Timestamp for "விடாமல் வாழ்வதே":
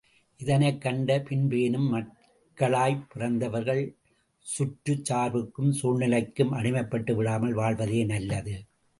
7.15-8.03